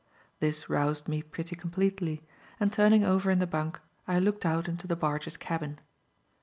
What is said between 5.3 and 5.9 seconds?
cabin.